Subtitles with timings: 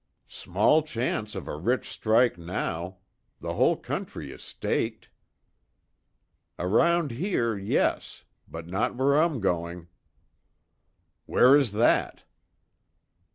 [0.27, 2.97] "Small chance of a rich strike, now.
[3.39, 5.11] The whole country is staked."
[6.57, 8.23] "Around here, yes.
[8.47, 9.89] But not where I'm going."
[11.27, 12.23] "Where is that?"